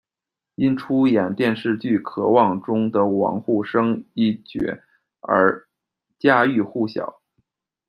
[0.55, 4.79] 因出演电视剧《渴望》中的“王沪生”一角
[5.19, 5.67] 而
[6.17, 7.21] 家喻户晓。